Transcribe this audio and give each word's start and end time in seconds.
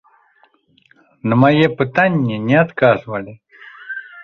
На 1.33 1.39
мае 1.43 1.67
пытанні 1.83 2.35
не 2.47 2.57
адказвалі. 2.65 3.33